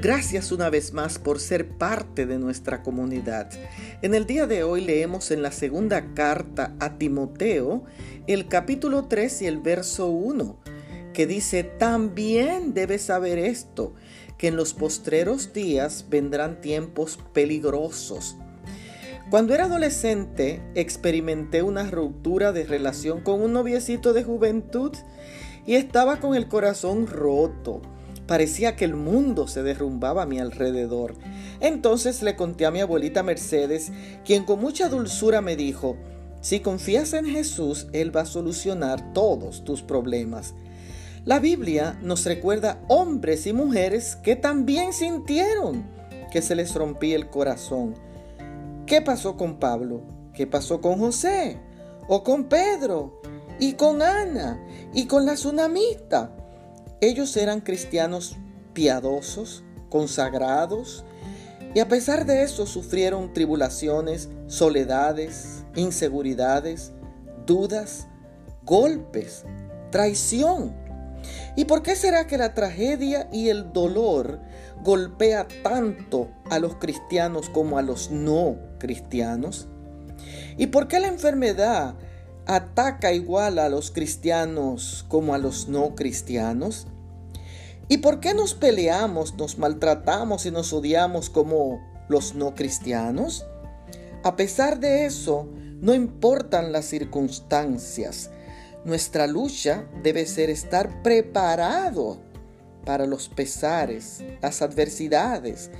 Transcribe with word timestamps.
Gracias 0.00 0.52
una 0.52 0.70
vez 0.70 0.92
más 0.92 1.18
por 1.18 1.40
ser 1.40 1.76
parte 1.76 2.24
de 2.24 2.38
nuestra 2.38 2.84
comunidad. 2.84 3.50
En 4.00 4.14
el 4.14 4.26
día 4.26 4.46
de 4.46 4.62
hoy 4.62 4.80
leemos 4.80 5.32
en 5.32 5.42
la 5.42 5.50
segunda 5.50 6.14
carta 6.14 6.76
a 6.78 6.98
Timoteo 6.98 7.82
el 8.28 8.46
capítulo 8.46 9.06
3 9.06 9.42
y 9.42 9.46
el 9.46 9.58
verso 9.58 10.06
1, 10.06 10.56
que 11.12 11.26
dice, 11.26 11.64
también 11.64 12.74
debes 12.74 13.02
saber 13.02 13.40
esto, 13.40 13.96
que 14.36 14.46
en 14.46 14.56
los 14.56 14.72
postreros 14.72 15.52
días 15.52 16.06
vendrán 16.08 16.60
tiempos 16.60 17.18
peligrosos. 17.32 18.36
Cuando 19.30 19.52
era 19.52 19.64
adolescente 19.64 20.62
experimenté 20.76 21.64
una 21.64 21.90
ruptura 21.90 22.52
de 22.52 22.62
relación 22.62 23.20
con 23.20 23.42
un 23.42 23.52
noviecito 23.52 24.12
de 24.12 24.22
juventud 24.22 24.92
y 25.66 25.74
estaba 25.74 26.20
con 26.20 26.36
el 26.36 26.46
corazón 26.46 27.08
roto. 27.08 27.82
Parecía 28.28 28.76
que 28.76 28.84
el 28.84 28.94
mundo 28.94 29.48
se 29.48 29.62
derrumbaba 29.62 30.22
a 30.22 30.26
mi 30.26 30.38
alrededor. 30.38 31.14
Entonces 31.60 32.22
le 32.22 32.36
conté 32.36 32.66
a 32.66 32.70
mi 32.70 32.80
abuelita 32.80 33.22
Mercedes, 33.22 33.90
quien 34.22 34.44
con 34.44 34.60
mucha 34.60 34.90
dulzura 34.90 35.40
me 35.40 35.56
dijo, 35.56 35.96
si 36.42 36.60
confías 36.60 37.14
en 37.14 37.24
Jesús, 37.24 37.88
Él 37.94 38.14
va 38.14 38.20
a 38.20 38.26
solucionar 38.26 39.14
todos 39.14 39.64
tus 39.64 39.80
problemas. 39.80 40.54
La 41.24 41.40
Biblia 41.40 41.98
nos 42.02 42.26
recuerda 42.26 42.82
hombres 42.88 43.46
y 43.46 43.54
mujeres 43.54 44.16
que 44.16 44.36
también 44.36 44.92
sintieron 44.92 45.86
que 46.30 46.42
se 46.42 46.54
les 46.54 46.74
rompía 46.74 47.16
el 47.16 47.30
corazón. 47.30 47.94
¿Qué 48.86 49.00
pasó 49.00 49.38
con 49.38 49.58
Pablo? 49.58 50.02
¿Qué 50.34 50.46
pasó 50.46 50.82
con 50.82 50.98
José? 50.98 51.58
¿O 52.08 52.22
con 52.22 52.44
Pedro? 52.44 53.22
¿Y 53.58 53.72
con 53.72 54.02
Ana? 54.02 54.62
¿Y 54.92 55.06
con 55.06 55.24
la 55.24 55.34
tsunamita? 55.34 56.30
Ellos 57.00 57.36
eran 57.36 57.60
cristianos 57.60 58.36
piadosos, 58.72 59.62
consagrados, 59.88 61.04
y 61.74 61.80
a 61.80 61.88
pesar 61.88 62.26
de 62.26 62.42
eso 62.42 62.66
sufrieron 62.66 63.32
tribulaciones, 63.32 64.28
soledades, 64.46 65.64
inseguridades, 65.76 66.92
dudas, 67.46 68.08
golpes, 68.64 69.44
traición. 69.90 70.74
¿Y 71.56 71.66
por 71.66 71.82
qué 71.82 71.96
será 71.96 72.26
que 72.26 72.38
la 72.38 72.54
tragedia 72.54 73.28
y 73.32 73.48
el 73.48 73.72
dolor 73.72 74.40
golpea 74.82 75.46
tanto 75.62 76.30
a 76.50 76.58
los 76.58 76.76
cristianos 76.76 77.48
como 77.48 77.78
a 77.78 77.82
los 77.82 78.10
no 78.10 78.56
cristianos? 78.78 79.68
¿Y 80.56 80.68
por 80.68 80.88
qué 80.88 81.00
la 81.00 81.08
enfermedad 81.08 81.94
ataca 82.46 83.12
igual 83.12 83.58
a 83.58 83.68
los 83.68 83.90
cristianos 83.90 85.04
como 85.08 85.34
a 85.34 85.38
los 85.38 85.68
no 85.68 85.94
cristianos? 85.94 86.86
¿Y 87.88 87.98
por 87.98 88.20
qué 88.20 88.34
nos 88.34 88.52
peleamos, 88.54 89.34
nos 89.36 89.58
maltratamos 89.58 90.44
y 90.44 90.50
nos 90.50 90.74
odiamos 90.74 91.30
como 91.30 91.80
los 92.08 92.34
no 92.34 92.54
cristianos? 92.54 93.46
A 94.22 94.36
pesar 94.36 94.78
de 94.78 95.06
eso, 95.06 95.48
no 95.80 95.94
importan 95.94 96.70
las 96.70 96.84
circunstancias. 96.84 98.30
Nuestra 98.84 99.26
lucha 99.26 99.88
debe 100.02 100.26
ser 100.26 100.50
estar 100.50 101.02
preparado 101.02 102.18
para 102.84 103.06
los 103.06 103.30
pesares, 103.30 104.22
las 104.42 104.60
adversidades, 104.60 105.70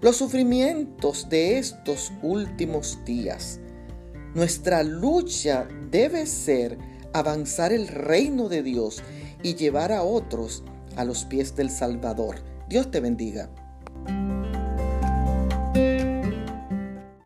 los 0.00 0.16
sufrimientos 0.16 1.28
de 1.28 1.58
estos 1.58 2.12
últimos 2.22 2.98
días. 3.04 3.60
Nuestra 4.34 4.82
lucha 4.82 5.68
debe 5.90 6.24
ser 6.24 6.78
avanzar 7.12 7.72
el 7.72 7.88
reino 7.88 8.48
de 8.48 8.62
Dios 8.62 9.02
y 9.42 9.54
llevar 9.54 9.92
a 9.92 10.02
otros 10.02 10.62
a 10.98 11.04
los 11.04 11.24
pies 11.24 11.54
del 11.54 11.70
Salvador. 11.70 12.40
Dios 12.68 12.90
te 12.90 13.00
bendiga. 13.00 13.48